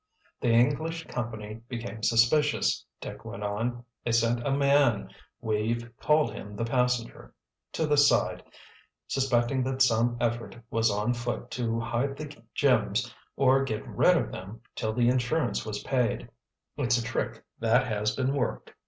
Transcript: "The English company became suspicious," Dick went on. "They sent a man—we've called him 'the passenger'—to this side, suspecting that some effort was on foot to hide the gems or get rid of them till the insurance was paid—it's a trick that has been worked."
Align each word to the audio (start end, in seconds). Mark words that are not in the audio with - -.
"The 0.39 0.49
English 0.49 1.05
company 1.05 1.61
became 1.69 2.01
suspicious," 2.01 2.83
Dick 2.99 3.23
went 3.23 3.43
on. 3.43 3.85
"They 4.03 4.11
sent 4.11 4.43
a 4.43 4.49
man—we've 4.49 5.95
called 5.97 6.33
him 6.33 6.55
'the 6.55 6.65
passenger'—to 6.65 7.85
this 7.85 8.09
side, 8.09 8.41
suspecting 9.07 9.61
that 9.65 9.83
some 9.83 10.17
effort 10.19 10.55
was 10.71 10.89
on 10.89 11.13
foot 11.13 11.51
to 11.51 11.79
hide 11.79 12.17
the 12.17 12.35
gems 12.55 13.13
or 13.35 13.63
get 13.63 13.87
rid 13.87 14.17
of 14.17 14.31
them 14.31 14.61
till 14.73 14.91
the 14.91 15.07
insurance 15.07 15.67
was 15.67 15.83
paid—it's 15.83 16.97
a 16.97 17.03
trick 17.03 17.45
that 17.59 17.85
has 17.85 18.15
been 18.15 18.33
worked." 18.33 18.73